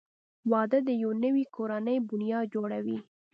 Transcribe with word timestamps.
•واده 0.51 0.79
د 0.87 0.89
یوې 1.01 1.15
نوې 1.23 1.43
کورنۍ 1.55 1.97
بنیاد 2.09 2.45
جوړوي. 2.53 2.97